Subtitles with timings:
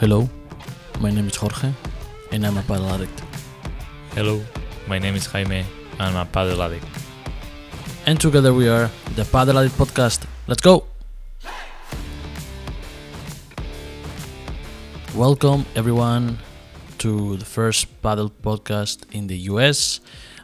[0.00, 0.28] Hello,
[0.98, 1.72] my name is Jorge,
[2.32, 3.22] and I'm a paddle addict.
[4.10, 4.42] Hello,
[4.88, 5.64] my name is Jaime.
[5.92, 6.84] And I'm a paddle addict.
[8.04, 10.26] And together we are the Paddle Addict Podcast.
[10.48, 10.86] Let's go!
[15.14, 16.38] Welcome everyone
[16.98, 20.00] to the first paddle podcast in the US.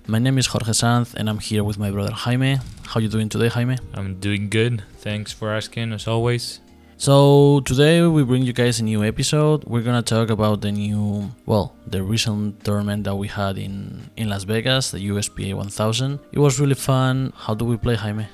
[0.07, 2.61] My name is Jorge Sanz, and I'm here with my brother Jaime.
[2.87, 3.79] How are you doing today, Jaime?
[3.95, 4.85] I'm doing good.
[4.99, 6.61] Thanks for asking, as always.
[7.01, 9.65] So today we bring you guys a new episode.
[9.65, 14.29] We're gonna talk about the new, well, the recent tournament that we had in in
[14.29, 16.21] Las Vegas, the USPA 1000.
[16.31, 17.33] It was really fun.
[17.35, 18.29] How do we play, Jaime?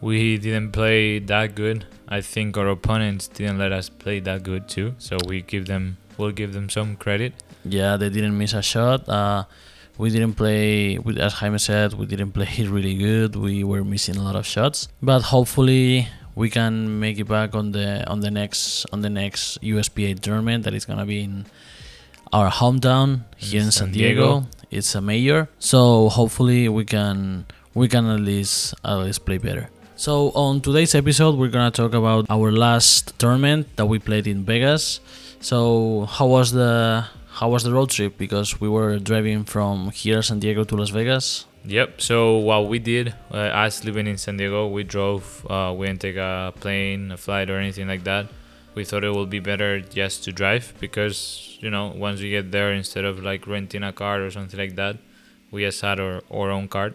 [0.00, 1.86] We didn't play that good.
[2.08, 4.96] I think our opponents didn't let us play that good too.
[4.98, 7.32] So we give them, we'll give them some credit.
[7.64, 9.08] Yeah, they didn't miss a shot.
[9.08, 9.44] Uh,
[9.98, 13.36] we didn't play, as Jaime said, we didn't play really good.
[13.36, 17.72] We were missing a lot of shots, but hopefully we can make it back on
[17.72, 21.46] the on the next on the next USPA tournament that is gonna be in
[22.32, 24.40] our hometown here in San San Diego.
[24.40, 24.46] Diego.
[24.70, 29.70] It's a major, so hopefully we can we can at least at least play better.
[29.96, 34.44] So on today's episode, we're gonna talk about our last tournament that we played in
[34.44, 34.98] Vegas.
[35.40, 37.04] So how was the
[37.38, 38.18] how was the road trip?
[38.18, 41.46] Because we were driving from here San Diego to Las Vegas.
[41.64, 42.00] Yep.
[42.00, 45.46] So what we did, uh, us living in San Diego, we drove.
[45.48, 48.28] Uh, we didn't take a plane, a flight, or anything like that.
[48.74, 52.50] We thought it would be better just to drive because you know once we get
[52.52, 54.98] there, instead of like renting a car or something like that,
[55.50, 56.92] we just had our, our own car.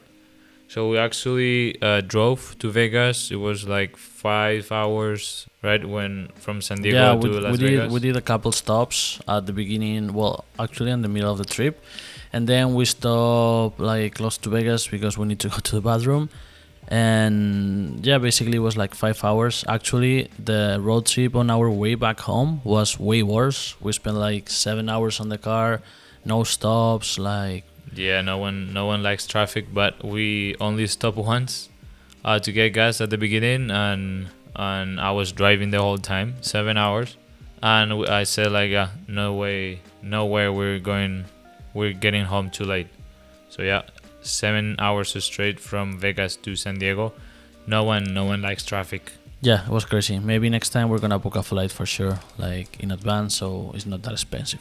[0.67, 3.31] So we actually uh, drove to Vegas.
[3.31, 5.83] It was like five hours, right?
[5.83, 7.93] When from San Diego yeah, to we, Las we did Vegas.
[7.93, 10.13] we did a couple stops at the beginning.
[10.13, 11.83] Well, actually in the middle of the trip,
[12.33, 15.81] and then we stopped like close to Vegas because we need to go to the
[15.81, 16.29] bathroom.
[16.87, 19.63] And yeah, basically it was like five hours.
[19.67, 23.75] Actually, the road trip on our way back home was way worse.
[23.79, 25.81] We spent like seven hours on the car,
[26.25, 27.19] no stops.
[27.19, 31.69] Like Yeah, no one no one likes traffic, but we only stopped once
[32.25, 36.35] uh, to get gas at the beginning, and and I was driving the whole time,
[36.41, 37.17] seven hours,
[37.61, 41.25] and I said like, uh, no way, no way, we're going,
[41.79, 42.87] we're getting home too late.
[43.49, 43.81] So yeah,
[44.21, 47.13] seven hours straight from Vegas to San Diego.
[47.67, 49.03] No one, no one likes traffic.
[49.41, 50.19] yeah, it was crazy.
[50.19, 53.85] Maybe next time we're gonna book a flight for sure, like in advance, so it's
[53.85, 54.59] not that expensive.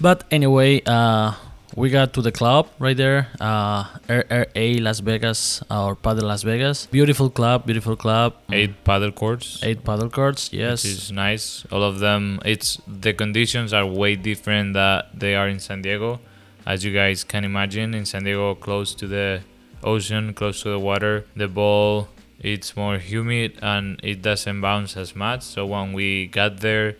[0.00, 1.32] But anyway, uh,
[1.76, 6.86] we got to the club right there, uh, RRA Las Vegas or Paddle Las Vegas.
[6.98, 8.34] Beautiful club, beautiful club.
[8.52, 9.46] Eight paddle courts.
[9.62, 10.50] eight paddle courts.
[10.52, 11.64] Yes, is nice.
[11.72, 12.40] All of them.
[12.44, 16.20] It's the conditions are way different that they are in San Diego,
[16.66, 17.94] as you guys can imagine.
[17.94, 19.40] In San Diego, close to the
[19.82, 22.08] ocean, close to the water, the ball
[22.44, 25.42] it's more humid and it doesn't bounce as much.
[25.42, 26.96] So when we got there,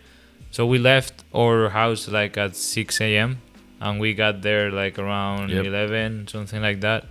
[0.51, 3.43] so we left our house like at 6 a.m.
[3.79, 5.67] and we got there like around Yep.
[5.67, 7.05] 11, something like that.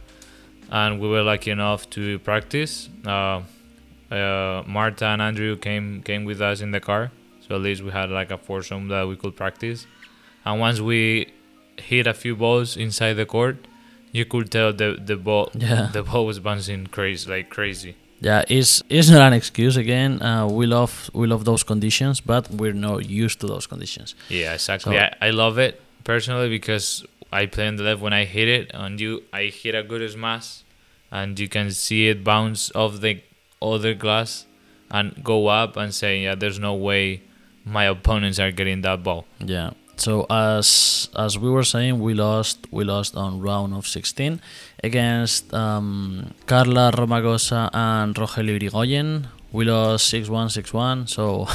[0.71, 2.89] And we were lucky enough to practice.
[3.05, 3.41] Uh,
[4.09, 7.11] uh, Marta and Andrew came came with us in the car,
[7.47, 9.85] so at least we had like a foursome that we could practice.
[10.45, 11.27] And once we
[11.77, 13.57] hit a few balls inside the court,
[14.11, 15.89] you could tell the the ball Yeah.
[15.93, 17.95] the ball was bouncing crazy like crazy.
[18.21, 18.43] yeah.
[18.47, 19.75] It's it's not an excuse.
[19.77, 24.15] Again, uh, we love we love those conditions, but we're not used to those conditions.
[24.29, 24.95] Yeah, exactly.
[24.95, 28.47] So- I, I love it personally because I play on the left when I hit
[28.47, 30.63] it, and you I hit a good smash,
[31.11, 33.21] and you can see it bounce off the
[33.61, 34.45] other glass
[34.91, 37.21] and go up and say, yeah, there's no way
[37.65, 39.25] my opponents are getting that ball.
[39.39, 39.71] Yeah.
[39.95, 44.41] So as as we were saying, we lost we lost on round of 16
[44.83, 49.27] against um, Carla Romagosa and Rogelio Irigoyen.
[49.51, 51.07] We lost 6-1, 6-1.
[51.09, 51.47] So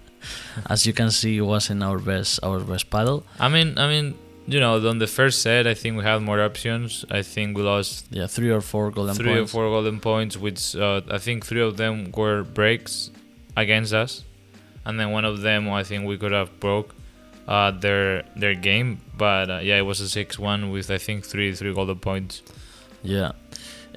[0.68, 3.24] as you can see, it wasn't our best our best paddle.
[3.38, 4.14] I mean, I mean,
[4.48, 7.04] you know, on the first set, I think we had more options.
[7.10, 9.52] I think we lost Yeah, three or four golden three points.
[9.52, 13.10] or four golden points, which uh, I think three of them were breaks
[13.56, 14.24] against us,
[14.84, 16.94] and then one of them I think we could have broke
[17.46, 19.00] uh, their their game.
[19.16, 22.42] But uh, yeah, it was a six-one with I think three three golden points.
[23.02, 23.32] Yeah.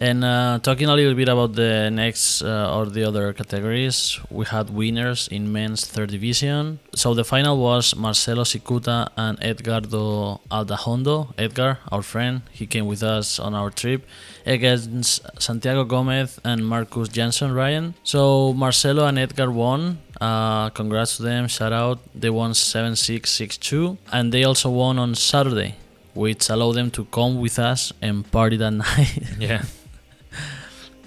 [0.02, 4.46] And uh, talking a little bit about the next uh, or the other categories, we
[4.46, 6.80] had winners in men's third division.
[6.96, 11.34] So the final was Marcelo Cicuta and Edgardo Aldahondo.
[11.38, 14.08] Edgar, our friend, he came with us on our trip
[14.46, 17.94] against Santiago Gomez and Marcus Jensen Ryan.
[18.04, 20.00] So Marcelo and Edgar won.
[20.20, 22.00] Uh, congrats to them, shout out.
[22.14, 23.98] They won 7 6 6 2.
[24.12, 25.76] And they also won on Saturday,
[26.14, 29.22] which allowed them to come with us and party that night.
[29.40, 29.64] Yeah,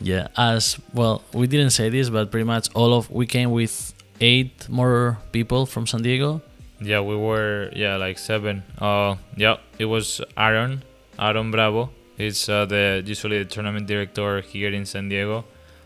[0.00, 3.94] Yeah, as well, we didn't say this, but pretty much all of we came with
[4.20, 6.42] eight more people from San Diego.
[6.80, 8.64] Yeah, we were yeah like seven.
[8.78, 10.82] Uh, yeah, it was Aaron,
[11.20, 11.90] Aaron Bravo.
[12.16, 15.44] He's uh, the usually the tournament director here in San Diego.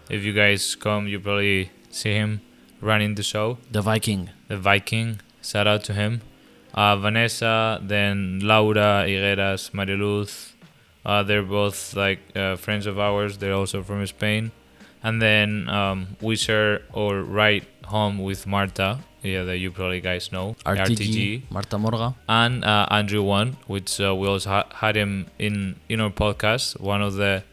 [0.09, 2.41] If you guys come, you probably see him
[2.87, 3.59] running the show.
[3.71, 4.31] The Viking.
[4.49, 5.21] The Viking.
[5.43, 6.23] Shout out to him.
[6.75, 10.53] Uh, Vanessa, then Laura, Higueras, Mariluz.
[11.05, 13.39] Uh, they're both like uh, friends of ours.
[13.39, 14.51] They're also from Spain.
[15.03, 20.33] And then um, we share our ride home with Marta, yeah, that you probably guys
[20.33, 22.15] know, RTG, Marta Morga.
[22.29, 26.81] and uh, Andrew One, which uh, we also ha- had him in in our podcast.
[26.81, 27.45] One of the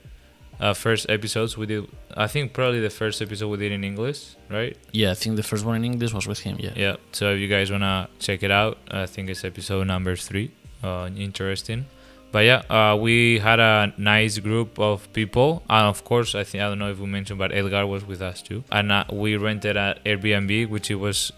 [0.59, 1.87] uh, first episodes we did.
[2.15, 4.77] I think probably the first episode we did in English, right?
[4.91, 6.57] Yeah, I think the first one in English was with him.
[6.59, 6.73] Yeah.
[6.75, 6.95] Yeah.
[7.11, 10.51] So if you guys wanna check it out, I think it's episode number three.
[10.83, 11.85] Uh, interesting.
[12.31, 16.63] But yeah, uh, we had a nice group of people, and of course, I think
[16.63, 19.37] I don't know if we mentioned, but Edgar was with us too, and uh, we
[19.37, 21.31] rented at Airbnb, which it was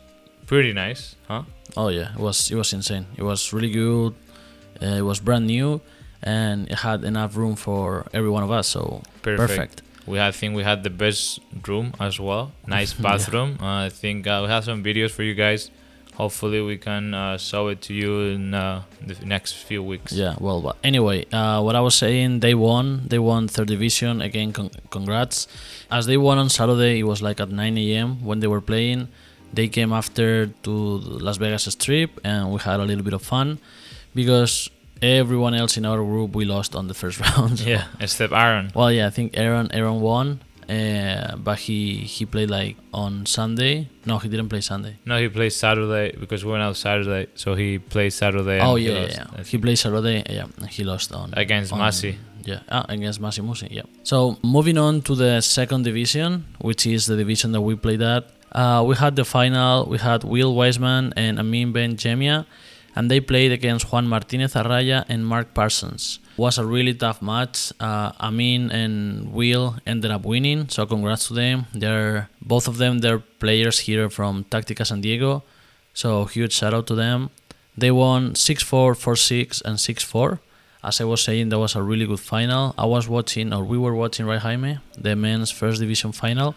[0.47, 1.43] pretty nice, huh?
[1.75, 3.07] Oh yeah, it was it was insane.
[3.17, 4.15] It was really good.
[4.81, 5.81] Uh, it was brand new,
[6.23, 8.67] and it had enough room for every one of us.
[8.67, 9.47] So Perfect.
[9.49, 9.81] perfect.
[10.07, 12.51] We had, I think we had the best room as well.
[12.67, 13.01] Nice Yeah.
[13.01, 13.57] bathroom.
[13.61, 15.71] uh, I think uh, we have some videos for you guys.
[16.15, 20.13] Hopefully, we can uh, show it to you in uh, the next few weeks.
[20.13, 20.35] Yeah.
[20.39, 23.01] Well, but anyway, uh, what I was saying, they won.
[23.09, 24.53] They won third division again.
[24.53, 25.45] Con- congrats.
[25.91, 28.23] As they won on Saturday, it was like at 9 a.m.
[28.23, 29.09] when they were playing.
[29.51, 30.71] They came after to
[31.25, 33.59] Las Vegas Strip, and we had a little bit of fun
[34.13, 34.69] because
[35.01, 37.59] everyone else in our group we lost on the first round.
[37.59, 38.71] So- Yeah, except Aaron.
[38.73, 43.89] Well, yeah, I think Aaron Aaron won, uh, but he he played like on Sunday.
[44.05, 44.97] No, he didn't play Sunday.
[45.05, 48.59] No, he plays Saturday because we went out Saturday, so he plays Saturday.
[48.59, 49.43] oh and he yeah, yeah, yeah.
[49.43, 50.23] He played Saturday.
[50.29, 52.15] Yeah, and he lost on against on- Masi.
[52.45, 53.67] Yeah, ah, against Masi Musi.
[53.71, 53.81] Yeah.
[54.03, 58.23] So moving on to the second division, which is the division that we played at.
[58.51, 59.85] Uh, we had the final.
[59.89, 62.45] We had Will Wiseman and Amin Ben Jemia,
[62.95, 66.19] and they played against Juan Martinez Arraya and Mark Parsons.
[66.37, 67.71] It Was a really tough match.
[67.79, 71.65] Uh, Amin and Will ended up winning, so congrats to them.
[71.73, 72.99] They're both of them.
[72.99, 75.43] They're players here from Tactica San Diego,
[75.93, 77.29] so huge shout out to them.
[77.77, 80.39] They won 6-4, 4-6, and 6-4
[80.85, 82.75] as I was saying, that was a really good final.
[82.77, 86.53] I was watching, or we were watching, right, Jaime, the men's first division final,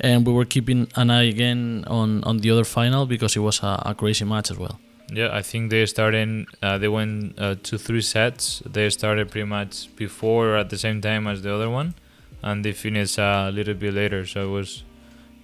[0.00, 3.62] and we were keeping an eye again on, on the other final because it was
[3.62, 4.80] a, a crazy match as well.
[5.12, 6.46] Yeah, I think they started.
[6.62, 8.62] Uh, they went uh, two, three sets.
[8.66, 11.94] They started pretty much before or at the same time as the other one,
[12.42, 14.26] and they finished uh, a little bit later.
[14.26, 14.82] So it was,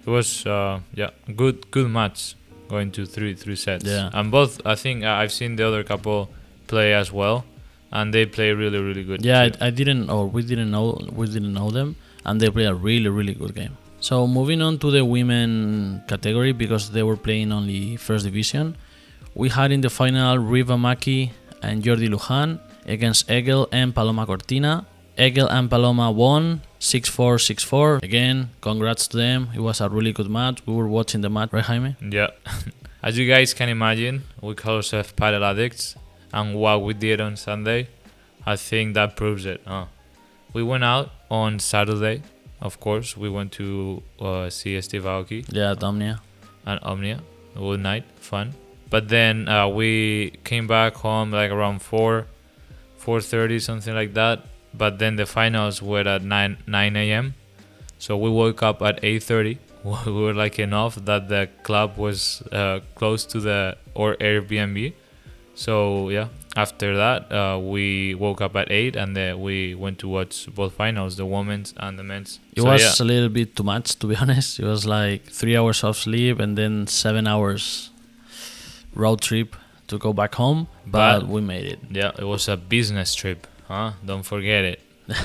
[0.05, 2.35] it was uh, yeah, good, good match
[2.67, 3.85] going to three, three sets.
[3.85, 4.09] Yeah.
[4.13, 4.61] and both.
[4.65, 6.29] I think uh, I've seen the other couple
[6.67, 7.45] play as well,
[7.91, 9.23] and they play really, really good.
[9.23, 9.49] Yeah.
[9.61, 11.95] I, I didn't, or we didn't know, we didn't know them,
[12.25, 13.77] and they played a really, really good game.
[13.99, 18.75] So moving on to the women category because they were playing only first division,
[19.35, 21.31] we had in the final Riva Maki
[21.61, 24.85] and Jordi Lujan against Egel and Paloma Cortina.
[25.17, 28.03] Egel and Paloma won 6-4, 6-4.
[28.03, 29.49] Again, congrats to them.
[29.55, 30.61] It was a really good match.
[30.65, 31.95] We were watching the match, right, Jaime?
[32.01, 32.27] Yeah.
[33.03, 35.95] As you guys can imagine, we call ourselves paddle addicts,
[36.31, 37.89] and what we did on Sunday,
[38.45, 39.61] I think that proves it.
[39.67, 39.85] Huh?
[40.53, 42.21] We went out on Saturday,
[42.61, 43.17] of course.
[43.17, 46.21] We went to uh, see Steve Aoki Yeah, Omnia.
[46.65, 47.19] and Omnia.
[47.59, 48.53] All night, fun.
[48.93, 52.27] But then uh, we came back home like around four,
[53.03, 54.37] four thirty, something like that.
[54.71, 57.33] But then the finals were at nine nine a.m.
[57.97, 59.57] So we woke up at eight thirty.
[60.05, 63.59] We were like enough that the club was uh, close to the
[63.95, 64.93] or Airbnb.
[65.55, 70.07] So yeah, after that uh, we woke up at eight and then we went to
[70.07, 72.39] watch both finals, the women's and the men's.
[72.55, 73.03] It So, was yeah.
[73.03, 74.59] a little bit too much, to be honest.
[74.59, 77.89] It was like three hours of sleep and then seven hours
[78.95, 79.55] road trip
[79.87, 81.79] to go back home, but, But- we made it.
[81.91, 83.91] Yeah, it was a business trip, huh?
[84.05, 84.79] Don't forget it.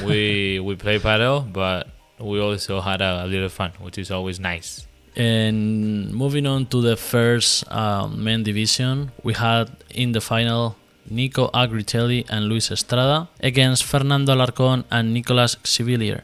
[0.04, 4.40] we we play paddle, but we also had a, a little fun, which is always
[4.40, 4.86] nice.
[5.16, 10.76] And moving on to the first um, men division, we had in the final
[11.10, 16.22] Nico Agritelli and Luis Estrada against Fernando Alarcón and Nicolas Xivilier.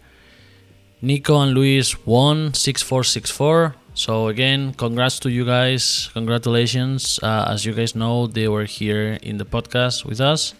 [1.02, 3.74] Nico and Luis won 6-4, 6-4.
[3.94, 6.10] So again, congrats to you guys.
[6.12, 7.20] Congratulations.
[7.22, 10.54] Uh, as you guys know, they were here in the podcast with us.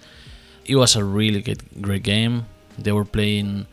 [0.65, 2.47] It was a really good, great game.
[2.79, 3.67] They were playing,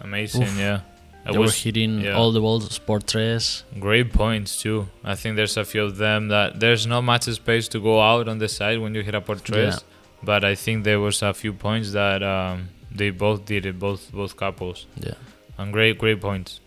[0.00, 0.58] Amazing, Oof.
[0.58, 0.80] yeah.
[1.26, 2.12] It they were hitting yeah.
[2.12, 3.64] all the balls, tres.
[3.80, 4.86] great points too.
[5.02, 8.28] I think there's a few of them that there's not much space to go out
[8.28, 9.80] on the side when you hit a por tres, Yeah.
[10.22, 14.12] but I think there was a few points that um, they both did it, both
[14.12, 14.86] both couples.
[15.00, 15.14] Yeah.
[15.58, 16.60] and great great points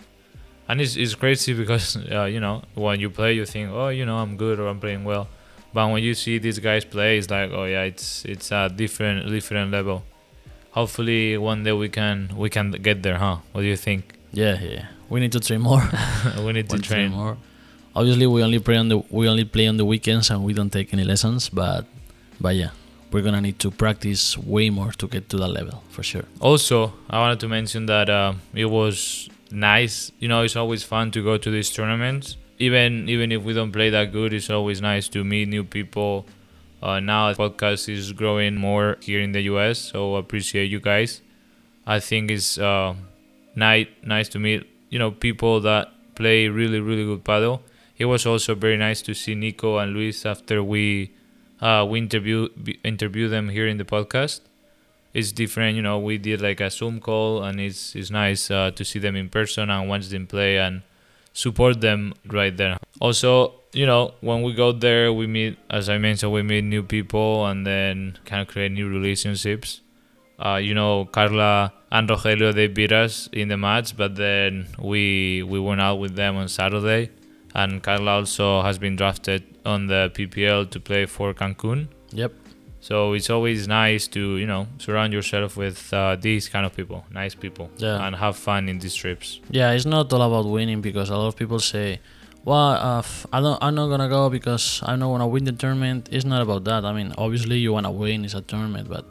[0.69, 4.05] and it's, it's crazy because uh, you know when you play you think oh you
[4.05, 5.27] know i'm good or i'm playing well
[5.73, 9.29] But when you see these guys play, it's like, oh yeah, it's it's a different
[9.29, 10.01] different level.
[10.71, 13.37] Hopefully, one day we can we can get there, huh?
[13.53, 14.01] What do you think?
[14.33, 14.85] Yeah, yeah.
[15.09, 15.81] We need to train more.
[16.45, 17.11] we need to We train.
[17.11, 17.37] more.
[17.95, 20.71] Obviously, we only play on the we only play on the weekends and we don't
[20.71, 21.49] take any lessons.
[21.49, 21.85] But
[22.41, 22.69] but yeah,
[23.11, 26.25] we're gonna need to practice way more to get to that level for sure.
[26.39, 30.11] Also, I wanted to mention that uh, it was nice.
[30.19, 32.37] You know, it's always fun to go to these tournaments.
[32.57, 36.25] Even even if we don't play that good, it's always nice to meet new people.
[36.81, 41.21] Uh, now, the podcast is growing more here in the US, so appreciate you guys.
[41.85, 42.95] I think it's uh,
[43.55, 47.63] nice nice to meet you know people that play really really good paddle.
[47.97, 51.11] It was also very nice to see Nico and Luis after we
[51.61, 52.49] uh, we interview
[52.83, 54.41] interview them here in the podcast
[55.13, 58.71] it's different you know we did like a zoom call and it's it's nice uh,
[58.71, 60.81] to see them in person and watch them play and
[61.33, 62.77] support them right there.
[62.99, 66.81] Also you know when we go there we meet as i mentioned we meet new
[66.81, 69.81] people and then kind of create new relationships.
[70.39, 75.43] Uh, you know carla and rogelio they beat us in the match but then we
[75.43, 77.09] we went out with them on saturday.
[77.55, 81.87] And carla also has been drafted on the ppl to play for cancun.
[82.11, 82.33] Yep.
[82.81, 87.05] So it's always nice to you know surround yourself with uh, these kind of people,
[87.11, 88.05] nice people, Yeah.
[88.05, 89.39] and have fun in these trips.
[89.49, 91.99] Yeah, it's not all about winning because a lot of people say,
[92.45, 96.09] "Well, uh, I don't, I'm not gonna go because I don't wanna win the tournament."
[96.11, 96.85] It's not about that.
[96.85, 98.23] I mean, obviously you wanna win.
[98.25, 99.05] It's a tournament, but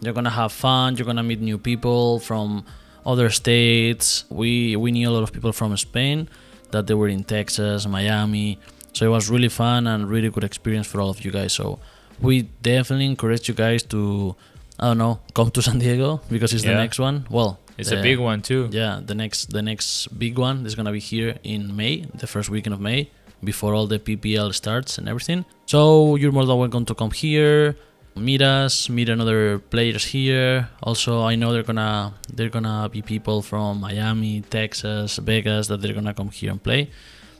[0.00, 0.96] you're gonna have fun.
[0.96, 2.64] You're gonna meet new people from
[3.06, 4.24] other states.
[4.30, 6.28] We we knew a lot of people from Spain
[6.72, 8.58] that they were in Texas, Miami.
[8.92, 11.52] So it was really fun and really good experience for all of you guys.
[11.52, 11.78] So
[12.20, 14.34] we definitely encourage you guys to,
[14.78, 17.26] I don't know, come to San Diego because it's the next one.
[17.30, 18.68] Well, It's the- a big one too.
[18.72, 22.48] yeah, the next the next big one is gonna be here in May, the first
[22.50, 23.10] weekend of May,
[23.42, 25.44] before all the PPL starts and everything.
[25.66, 27.76] So you're more than welcome to come here,
[28.16, 30.68] meet us, meet another players here.
[30.82, 35.94] Also, I know they're gonna they're gonna be people from Miami, Texas, Vegas that they're
[35.98, 36.90] gonna come here and play.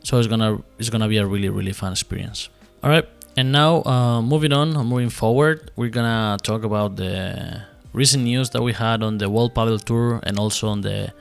[0.03, 2.49] So it's gonna it's gonna be a really really fun experience.
[2.83, 7.63] All right, and now uh, moving on, moving forward, we're gonna talk about the
[7.93, 11.13] recent news that we had on the World Padel Tour and also on the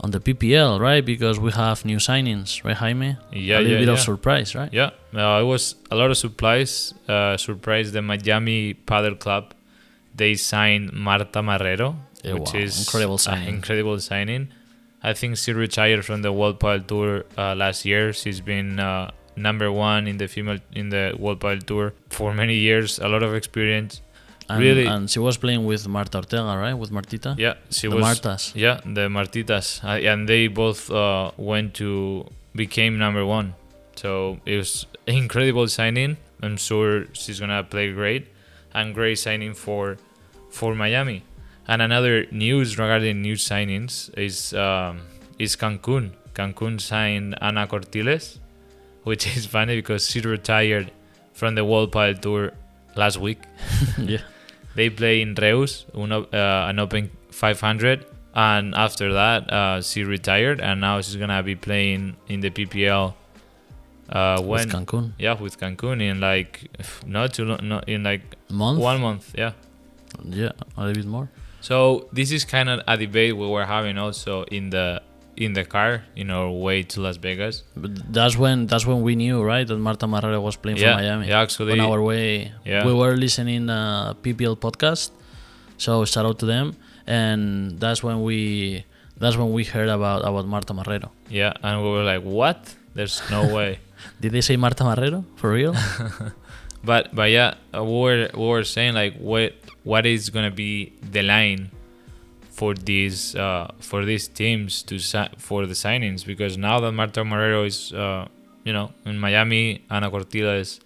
[0.00, 1.04] on the PPL, right?
[1.04, 3.16] Because we have new signings, right, Jaime?
[3.32, 4.72] Yeah, a little yeah, bit of surprise, right?
[4.72, 6.92] Yeah, uh, it was a lot of surprise.
[7.08, 9.54] Uh, surprise the Miami Paddle Club.
[10.14, 13.48] They signed Marta Marrero, Yeah, which wow, is incredible signing.
[13.48, 14.48] incredible signing.
[15.02, 18.12] I think she retired from the World Padel Tour uh, last year.
[18.12, 22.56] She's been uh, number one in the female in the World Padel Tour for many
[22.56, 22.98] years.
[22.98, 24.00] A lot of experience.
[24.48, 26.74] And, Really- and she was playing with Marta Ortega, right?
[26.74, 27.38] With Martita.
[27.38, 28.04] Yeah, she the was.
[28.04, 28.52] Martas.
[28.54, 33.54] Yeah, the Martitas, and they both uh, went to became number one.
[33.96, 36.16] So it was incredible signing.
[36.42, 38.26] I'm sure she's gonna play great,
[38.74, 39.96] and great signing for
[40.50, 41.22] for Miami.
[41.68, 45.02] And another news regarding new signings is um,
[45.38, 46.10] is Cancun.
[46.34, 48.38] Cancun signed Ana Cortiles,
[49.04, 50.90] which is funny because she retired
[51.32, 52.52] from the World Padel Tour
[52.96, 53.38] last week.
[53.98, 54.18] yeah.
[54.74, 60.62] They play in Reus, un, uh, an Open 500, and after that, uh, she retired,
[60.62, 63.12] and now she's gonna be playing in the PPL.
[64.08, 64.68] Uh, when?
[64.68, 65.12] With Cancun.
[65.18, 66.70] yeah, with Cancun in like
[67.06, 68.78] not too long, not in like Month.
[68.80, 69.34] one month.
[69.36, 69.52] Yeah.
[70.24, 71.28] Yeah, a little bit more.
[71.60, 75.02] So this is kind of a debate we were having also in the
[75.36, 77.62] in the car in our way to Las Vegas.
[77.76, 81.02] But that's when that's when we knew, right, that Marta Marrero was playing yeah, for
[81.02, 81.28] Miami.
[81.28, 81.40] yeah.
[81.40, 82.52] Actually, on our way.
[82.64, 82.84] Yeah.
[82.86, 85.10] We were listening uh, PPL podcast,
[85.78, 86.76] so shout out to them.
[87.06, 88.84] And that's when we
[89.16, 91.10] that's when we heard about about Marta Marrero.
[91.28, 92.74] yeah, and we were like, what?
[92.94, 93.80] There's no way.
[94.20, 95.74] Did they say Marta Marrero for real?
[96.84, 100.92] But but yeah, uh, we were we were saying like what what is gonna be
[101.00, 101.70] the line
[102.52, 107.22] for these uh, for these teams to si- for the signings because now that Marta
[107.22, 108.28] Marrero is uh,
[108.64, 110.80] you know in Miami, Ana Cortila is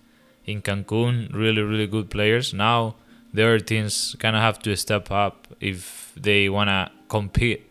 [0.46, 2.54] in Cancun, really really good players.
[2.54, 2.94] Now
[3.34, 7.62] the other teams kind of have to step up if they wanna compete,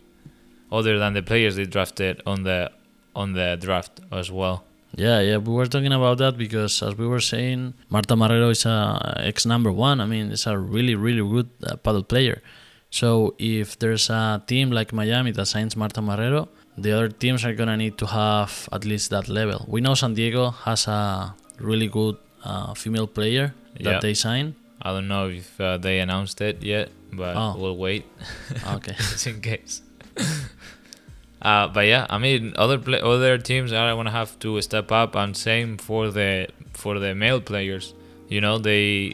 [0.72, 2.72] other than the players they drafted on the
[3.16, 4.64] on the draft as well.
[4.98, 8.66] Yeah, yeah, we were talking about that because, as we were saying, Marta Marrero is
[8.66, 10.00] a ex number one.
[10.00, 12.42] I mean, it's a really, really good uh, paddle player.
[12.90, 17.54] So if there's a team like Miami that signs Marta Marrero, the other teams are
[17.54, 19.66] gonna need to have at least that level.
[19.68, 24.00] We know San Diego has a really good uh, female player that Yeah.
[24.00, 24.56] they sign.
[24.82, 27.56] I don't know if uh, they announced it yet, but Oh.
[27.58, 28.06] we'll wait
[28.76, 28.94] Okay.
[28.98, 29.82] just in case.
[31.42, 35.16] uh, but yeah, I mean, other play- other teams are gonna have to step up,
[35.16, 37.94] and same for the for the male players.
[38.28, 39.14] you know they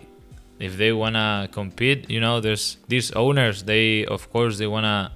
[0.62, 3.64] if they wanna compete, you know, there's these owners.
[3.64, 5.12] They of course they wanna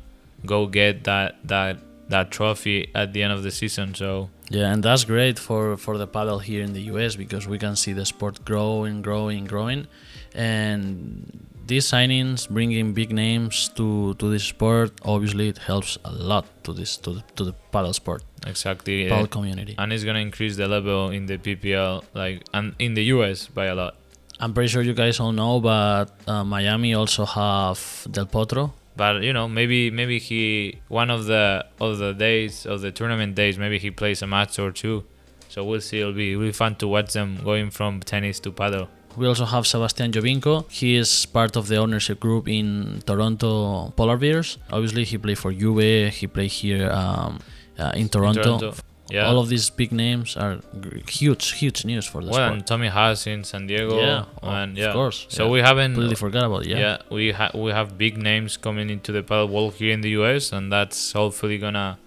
[0.46, 1.78] go get that that
[2.10, 3.96] that trophy at the end of the season.
[3.96, 7.58] So Yeah, and that's great for for the paddle here in the US because we
[7.58, 9.88] can see the sport growing, growing, growing,
[10.34, 16.46] and these signings bringing big names to to this sport obviously it helps a lot
[16.64, 20.20] to this to the, to the paddle sport exactly, paddle uh, community and it's gonna
[20.20, 23.96] increase the level in the PPL like and in the US by a lot.
[24.40, 29.24] I'm pretty sure you guys all know but uh, miami also have del potro But
[29.24, 33.58] you know, maybe maybe he one of the of the days of the tournament days,
[33.58, 35.04] maybe he plays a match or two.
[35.50, 36.00] So we'll see.
[36.00, 38.88] It'll be it'll fun to watch them going from tennis to paddle.
[39.18, 44.18] we also have sebastian giovinco he is part of the ownership group in toronto polar
[44.18, 47.40] bears obviously he played for juve he played here um,
[47.80, 48.74] uh, in toronto, Toronto.
[49.10, 49.26] Yeah.
[49.28, 50.60] all of these big names are
[51.08, 54.00] huge huge news for the well, sport and Tommy Haas in San Diego.
[54.00, 55.52] Yeah, oh, and of yeah, course, So yeah.
[55.52, 55.94] we haven't.
[55.94, 56.80] completely forgot about it, yeah.
[56.86, 60.10] yeah, we have we have big names coming into the paddle world here in the
[60.22, 61.98] US, and that's hopefully gonna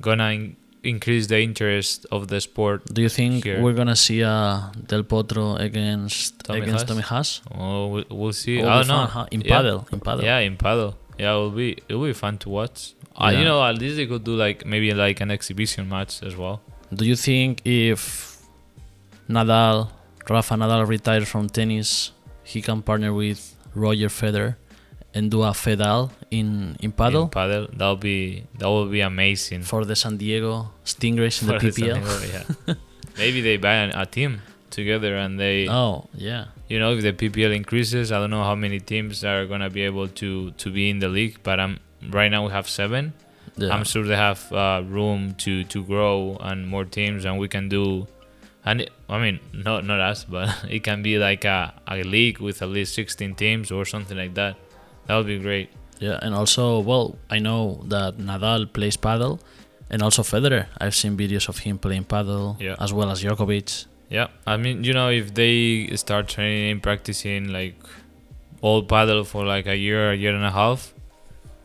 [0.00, 2.78] gonna in- increase the interest of the sport.
[2.94, 3.60] Do you think Here.
[3.60, 6.88] we're gonna see a Del Potro against Tommy against Haas?
[6.88, 7.40] Tommy Haas?
[7.52, 8.58] Oh, we- we'll see.
[8.58, 9.06] Will I don't know.
[9.06, 9.26] fun, huh?
[9.32, 9.56] In Yeah.
[9.56, 10.24] paddle, in paddle.
[10.24, 10.96] Yeah, in paddle.
[11.18, 12.94] Yeah, it'll be it'll be fun to watch.
[13.16, 16.36] Uh, you know, at least they could do like maybe like an exhibition match as
[16.36, 16.60] well.
[16.92, 18.42] Do you think if
[19.28, 19.88] Nadal,
[20.28, 22.12] Rafa Nadal retires from tennis,
[22.44, 24.56] he can partner with Roger Federer
[25.14, 29.62] and do a Fedal in in paddle In paddle, that'll be that will be amazing.
[29.62, 31.94] for the San Diego Stingrays in the PPL?
[31.94, 32.74] San Diego, yeah.
[33.18, 37.12] maybe they buy an, a team together and they, Oh yeah, you know, if the
[37.12, 40.90] PPL increases, I don't know how many teams are gonna be able to to be
[40.90, 41.78] in the league, but I'm
[42.10, 43.12] right now we have seven.
[43.56, 43.72] yeah.
[43.74, 47.68] I'm sure they have uh, room to to grow and more teams, and we can
[47.68, 48.06] do.
[48.64, 52.38] And it, I mean, not not us, but it can be like a, a league
[52.40, 54.56] with at least 16 teams or something like that.
[55.06, 55.70] That would be great.
[56.00, 59.38] Yeah, and also, well, I know that Nadal plays paddle,
[59.88, 60.66] and also Federer.
[60.78, 62.74] I've seen videos of him playing paddle, Yeah.
[62.80, 63.86] as well as Djokovic.
[64.08, 67.74] Yeah, I mean, you know, if they start training, practicing like
[68.60, 70.94] all paddle for like a year, a year and a half,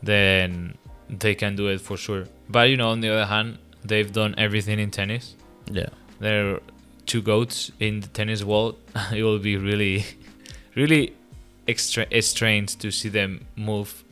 [0.02, 0.76] then
[1.08, 2.26] they can do it for sure.
[2.48, 5.36] But you know, on the other hand, they've done everything in tennis.
[5.70, 6.58] Yeah, They're
[7.06, 8.76] two goats in the tennis world.
[9.14, 10.04] it will be really,
[10.74, 11.14] really
[11.68, 14.02] extra strange to see them move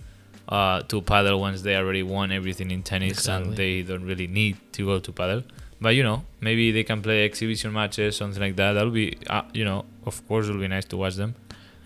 [0.48, 3.48] uh, to paddle once they already won everything in tennis Exactly.
[3.48, 5.42] and they don't really need to go to paddle.
[5.80, 8.72] But you know, maybe they can play exhibition matches, something like that.
[8.74, 11.34] That'll be, uh, you know, of course, it'll be nice to watch them.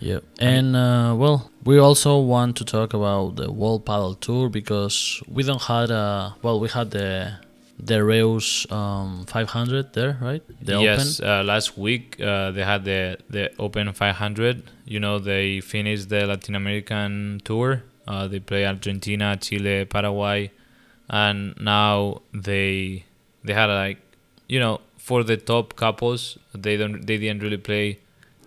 [0.01, 0.19] yeah.
[0.41, 5.43] And uh, well, we also want to talk about the World Padel Tour because we
[5.45, 7.39] don't had uh well, we had the
[7.79, 10.43] the Reus um 500 there, right?
[10.61, 11.31] The yes, Open.
[11.31, 14.63] uh, last week uh, they had the the Open 500.
[14.87, 17.83] You know, they finished the Latin American tour.
[18.07, 20.51] Uh, they play Argentina, Chile, Paraguay,
[21.09, 23.05] and now they
[23.45, 23.99] they had like
[24.49, 27.99] you know for the top couples they don't they didn't really play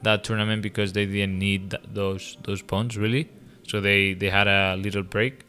[0.03, 3.29] that tournament because they didn't need th- those those points really.
[3.67, 5.41] So they they had a little break,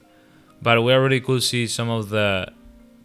[0.61, 2.49] but we already could see some of the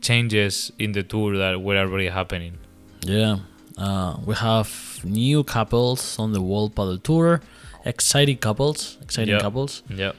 [0.02, 2.58] changes in the tour that were already happening.
[3.06, 3.38] Yeah,
[3.78, 4.70] uh, we have
[5.04, 7.42] new couples on the World Padel Tour.
[7.86, 9.42] Exciting couples, exciting Yeah.
[9.42, 9.84] couples.
[9.90, 10.14] Yeah.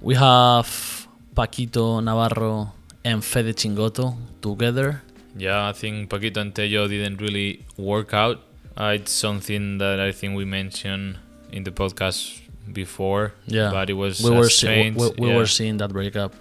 [0.00, 2.72] We have Paquito Navarro
[3.04, 5.02] and Fede Chingoto together.
[5.36, 8.40] Yeah, I think Paquito and Tello didn't really work out.
[8.76, 11.18] Uh, it's something that I think we mentioned
[11.52, 12.40] in the podcast
[12.72, 13.32] before.
[13.46, 15.36] Yeah, but it was we were see- we, we, yeah.
[15.36, 16.34] were seeing that breakup.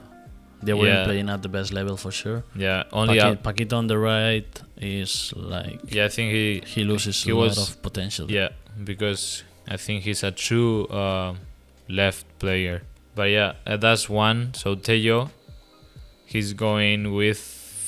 [0.62, 1.06] They weren't Yeah.
[1.06, 2.44] playing at the best level for sure.
[2.56, 7.24] yeah, only Paqui- Paquito on the right is like yeah, I think he he loses
[7.24, 8.30] he a was- lot of potential.
[8.30, 8.50] yeah
[8.84, 11.36] because I think he's a true uh,
[11.88, 12.82] left player.
[13.16, 14.54] But yeah, uh, that's one.
[14.54, 15.30] So Tello,
[16.26, 17.40] he's going with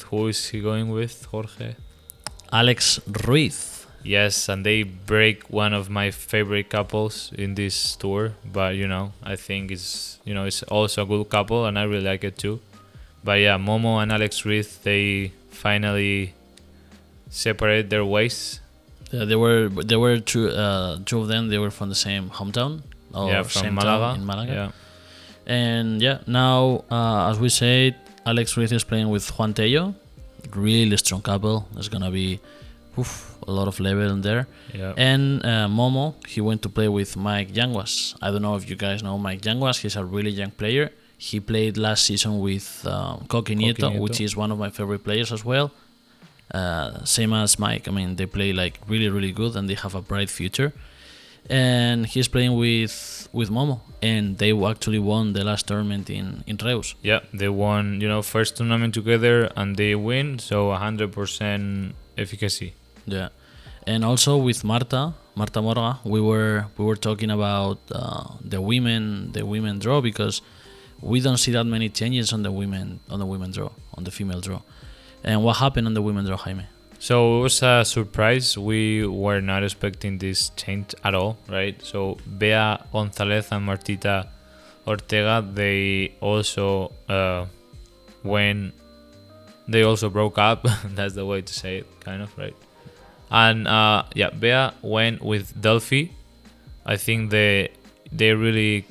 [0.04, 1.26] who is he going with?
[1.26, 1.76] Jorge.
[2.52, 3.86] Alex Ruiz.
[4.04, 8.34] Yes, and they break one of my favorite couples in this tour.
[8.44, 11.84] But you know, I think it's you know it's also a good couple, and I
[11.84, 12.60] really like it too.
[13.24, 16.34] But yeah, Momo and Alex Ruiz they finally
[17.30, 18.60] separate their ways.
[19.12, 21.50] Yeah, they were they were two uh, two of them.
[21.50, 22.82] They were from the same hometown.
[23.14, 24.06] Or yeah, from same Malaga.
[24.14, 24.54] town in Malaga.
[24.54, 24.72] Yeah,
[25.46, 29.96] And yeah, now uh, as we said, Alex Ruiz is playing with Juan Tello.
[30.54, 31.68] Really strong couple.
[31.74, 32.40] There's gonna be
[32.98, 34.48] oof, a lot of level in there.
[34.74, 38.16] yeah, And uh, Momo, he went to play with Mike Yanguas.
[38.22, 39.82] I don't know if you guys know Mike Yanguas.
[39.82, 40.92] He's a really young player.
[41.18, 44.00] He played last season with um, Coqui Nieto, Coqui Nieto.
[44.00, 45.72] which is one of my favorite players as well.
[46.52, 47.88] Uh, same as Mike.
[47.88, 50.74] I mean, they play like really, really good and they have a bright future.
[51.50, 56.58] And he's playing with with Momo, and they actually won the last tournament in in
[56.58, 56.96] Reus.
[57.02, 62.74] Yeah, they won, you know, first tournament together and they win, so 100% efficacy.
[63.06, 63.30] Yeah,
[63.88, 69.32] and also with Marta, Marta Morga, we were we were talking about uh, the women
[69.32, 70.42] the women draw because
[71.02, 74.12] we don't see that many changes on the women on the women draw on the
[74.12, 74.62] female draw.
[75.24, 76.66] And what happened on the women draw, Jaime?
[77.02, 78.56] So it was a surprise.
[78.56, 81.76] We were not expecting this change at all, right?
[81.82, 84.28] So Bea Gonzalez and Martita
[84.86, 87.48] Ortega, they also uh,
[88.22, 88.72] when
[89.68, 90.68] they also broke up.
[90.86, 92.56] That's the way to say it, kind of, right?
[93.32, 96.12] And uh, yeah, Bea went with Delfi.
[96.86, 97.70] I think they
[98.12, 98.86] they really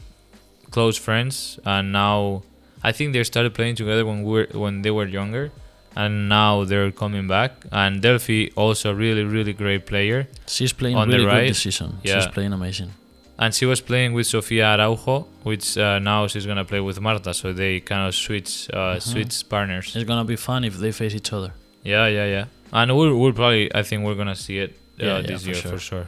[0.73, 2.42] close friends, and now
[2.83, 5.53] I think they started playing together when we were, when they were younger,
[5.96, 7.53] and now they're coming back.
[7.72, 11.59] And Delfi also really really great player, She's playing On the really good right, this
[11.62, 11.98] season.
[12.03, 12.14] yeah.
[12.20, 12.90] She's playing amazing.
[13.38, 17.33] and she was playing with Sofia Araujo, which uh, now she's gonna play with Marta.
[17.35, 19.96] So they kind of switch uh, switch partners.
[19.96, 21.53] It's gonna be fun if they face each other.
[21.83, 22.44] Yeah, yeah, yeah.
[22.72, 25.46] And we'll, we'll probably, I think we're gonna see it uh, Yeah, yeah, this for
[25.48, 25.70] year sure.
[25.72, 26.07] for sure.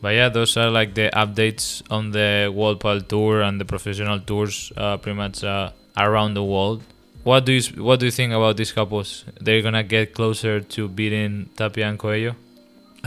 [0.00, 4.20] But yeah, those are like the updates on the World Pal Tour and the professional
[4.20, 6.82] tours, uh, pretty much uh, around the world.
[7.28, 9.08] What do you What do you think about these couples?
[9.44, 12.32] They're gonna get closer to beating Tapia and Coelho.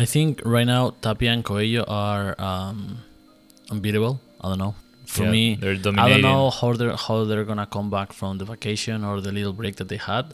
[0.04, 2.78] I think right now Tapia and Coelho are um,
[3.74, 4.16] unbeatable.
[4.42, 4.76] I don't know.
[5.06, 8.38] For Yeah, me, they're I don't know how they're how they're gonna come back from
[8.38, 10.26] the vacation or the little break that they had.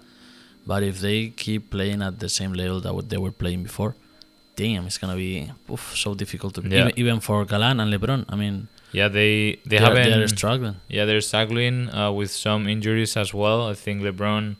[0.69, 3.95] But if they keep playing at the same level that what they were playing before,
[4.57, 6.79] damn, it's gonna be oof, so difficult to Yeah.
[6.79, 8.25] even, even for Galan and LeBron.
[8.27, 10.09] I mean, Yeah, they they they, haven't.
[10.09, 10.75] they are struggling.
[10.87, 13.67] Yeah, they're struggling uh, with some injuries as well.
[13.67, 14.55] I think LeBron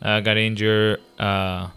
[0.00, 1.68] uh, got injured uh,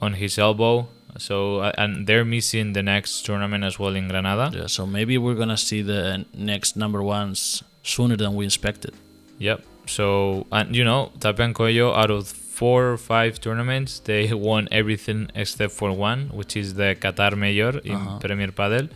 [0.00, 0.88] on his elbow,
[1.18, 4.50] so uh, and they're missing the next tournament as well in Granada.
[4.56, 8.94] Yeah, so maybe we're gonna see the next number ones sooner than we expected.
[9.38, 9.64] Yep.
[9.86, 14.68] So and you know, Tapia and Coelho out of four or five tournaments, they won
[14.70, 18.18] everything except for one, which is the Qatar Major in Uh-huh.
[18.20, 18.88] Premier Padel,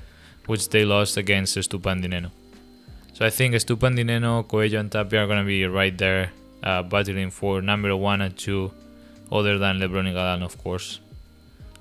[0.46, 2.30] which they lost against Stupa and Di Nenno.
[3.12, 6.32] So I think Stupa and Di Nenno, Coelho, and Tapia are gonna be right there,
[6.62, 8.72] uh, battling for number one and two,
[9.30, 11.00] other than LeBron and Galan, of course.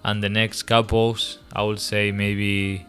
[0.04, 2.86] And the next couples, I would say maybe,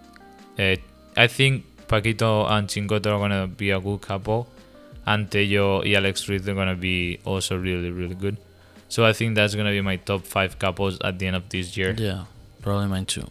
[0.58, 0.76] uh,
[1.16, 4.48] I think Paquito and Chingoto are gonna be a good couple
[5.06, 8.36] and Tello y Alex Ruiz are gonna be also really really good.
[8.88, 11.76] So I think that's gonna be my top five couples at the end of this
[11.76, 11.94] year.
[11.96, 12.24] Yeah,
[12.60, 13.26] probably mine too.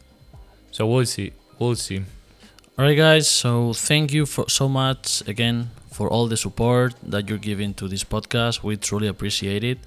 [0.72, 1.34] So we'll see.
[1.60, 2.04] We'll see.
[2.78, 3.30] Alright, guys.
[3.30, 7.88] So thank you for so much again for all the support that you're giving to
[7.88, 8.64] this podcast.
[8.64, 9.80] We truly appreciate it.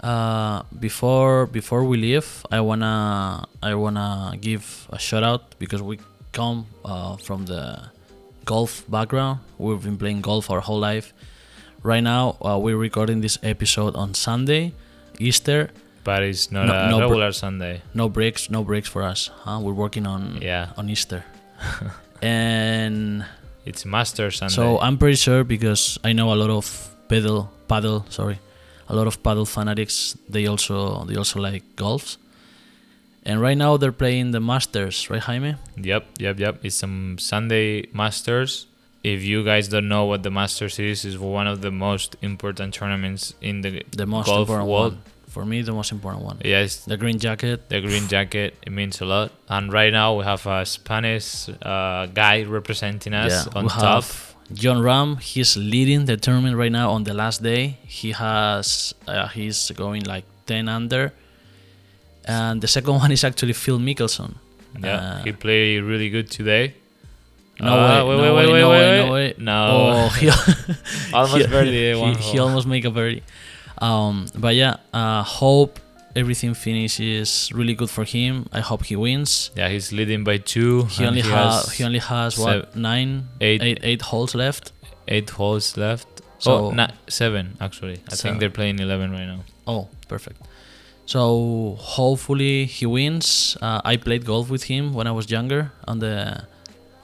[0.00, 5.98] Uh, before before we leave, I wanna I wanna give a shout out because we
[6.32, 7.88] come uh, from the
[8.44, 9.40] golf background.
[9.56, 11.14] We've been playing golf our whole life.
[11.82, 14.74] Right now, uh, we're recording this episode on Sunday,
[15.18, 15.70] Easter.
[16.04, 17.80] But it's not No- a no regular Sunday.
[17.94, 19.30] No breaks, no breaks for us.
[19.44, 19.60] Huh?
[19.62, 20.76] We're working on Yeah.
[20.76, 21.24] on Easter,
[22.22, 23.24] and
[23.64, 24.54] It's Master Sunday.
[24.54, 26.66] So I'm pretty sure because I know a lot of
[27.08, 28.38] paddle paddle sorry,
[28.88, 30.16] a lot of paddle fanatics.
[30.28, 32.16] They also they also like golfs.
[33.24, 35.56] And right now they're playing the Masters, right, Jaime?
[35.76, 36.64] Yep, yep, yep.
[36.64, 38.66] It's some Sunday Masters.
[39.02, 42.74] If you guys don't know what the Masters is, is one of the most important
[42.74, 44.92] tournaments in the The most golf important world.
[44.94, 45.02] one.
[45.36, 46.38] For me, the most important one.
[46.54, 47.58] Yes, The green jacket.
[47.74, 51.28] the green jacket it means a lot and right now we have a spanish
[51.72, 54.08] uh, guy representing us on we top have
[54.62, 55.08] Jon Rahm.
[55.32, 57.62] He's leading the tournament right now on the last day.
[57.98, 61.04] He has uh, he's going like ten under.
[62.24, 64.30] And the second one is actually Phil Mickelson.
[64.80, 66.64] yeah Uh, he played really good today
[67.60, 69.06] No Uh, way, wait, no wait, way, wait, no wait, way, wait.
[69.06, 69.28] no way.
[69.50, 69.60] No.
[69.74, 70.26] Oh, he,
[71.18, 73.22] Almost he, birdie, he, he almost make a birdie.
[73.78, 75.78] Um, but yeah, uh, hope
[76.14, 78.48] everything finishes really good for him.
[78.52, 79.50] I hope he wins.
[79.54, 83.28] yeah he's leading by two He only he has has he only has what nine
[83.40, 84.72] eight- eight eight holes left.
[85.08, 86.08] eight holes left
[86.38, 88.22] So- oh na- seven actually i Seven.
[88.22, 90.40] think they're playing 11 right now Oh, perfect.
[91.06, 93.56] So hopefully he wins.
[93.60, 96.44] Uh, I played golf with him when I was younger on the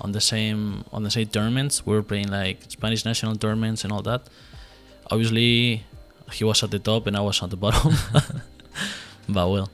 [0.01, 1.85] on the same on the same tournaments.
[1.87, 4.23] We were playing like Spanish national tournaments and all that.
[5.11, 5.85] Obviously,
[6.33, 7.95] he was at the top and I was at the bottom.
[9.29, 9.71] but well,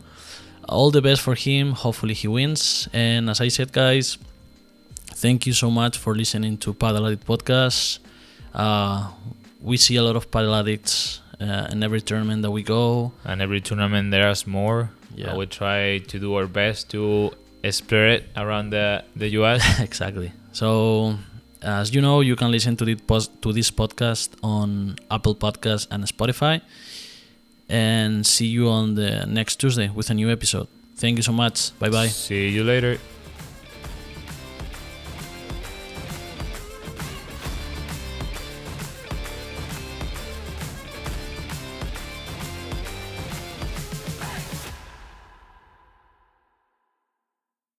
[0.69, 1.73] all the best for him.
[1.73, 2.89] Hopefully he wins.
[2.93, 4.19] And as I said, guys,
[5.07, 7.99] thank you so much for listening to Paddle Addict podcast.
[8.55, 9.11] Uh,
[9.63, 13.13] we see a lot of paddle addicts uh, in every tournament that we go.
[13.25, 15.33] and every tournament there's more Yeah.
[15.33, 17.33] uh, we try to do our best to
[17.71, 19.81] spread it around the the US.
[19.89, 20.33] exactly.
[20.53, 21.19] So,
[21.63, 26.61] as you know, you can listen to this podcast on Apple Podcasts and Spotify.
[27.69, 30.69] And see you on the next Tuesday with a new episode.
[30.97, 31.79] Thank you so much.
[31.79, 32.09] Bye bye.
[32.09, 32.99] See you later.